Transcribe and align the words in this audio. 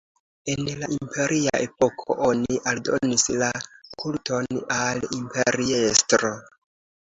En 0.51 0.67
la 0.77 0.87
imperia 0.93 1.51
epoko 1.65 2.15
oni 2.27 2.57
aldonis 2.71 3.27
la 3.43 3.51
kulton 4.05 4.59
al 4.79 5.07
imperiestro. 5.19 6.35